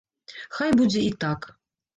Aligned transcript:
Хай 0.55 0.71
будзе 0.81 1.05
і 1.11 1.13
так! 1.25 1.49